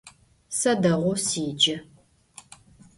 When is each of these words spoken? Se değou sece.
Se 0.59 0.71
değou 0.83 1.15
sece. 1.27 1.75